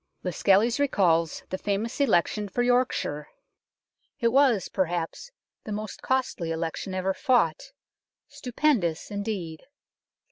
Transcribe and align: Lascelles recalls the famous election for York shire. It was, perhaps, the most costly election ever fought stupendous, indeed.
Lascelles 0.23 0.79
recalls 0.79 1.43
the 1.51 1.59
famous 1.59 2.01
election 2.01 2.49
for 2.49 2.63
York 2.63 2.91
shire. 2.91 3.29
It 4.19 4.29
was, 4.29 4.67
perhaps, 4.67 5.29
the 5.63 5.71
most 5.71 6.01
costly 6.01 6.49
election 6.49 6.95
ever 6.95 7.13
fought 7.13 7.71
stupendous, 8.27 9.11
indeed. 9.11 9.61